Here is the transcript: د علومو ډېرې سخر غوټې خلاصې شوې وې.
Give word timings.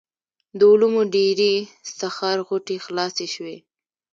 د 0.57 0.59
علومو 0.71 1.01
ډېرې 1.15 1.53
سخر 1.99 2.37
غوټې 2.47 2.77
خلاصې 2.85 3.27
شوې 3.35 3.55
وې. 3.57 3.57